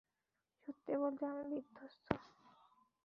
[0.61, 2.05] সত্যি বলতে আমি বিধ্বস্ত।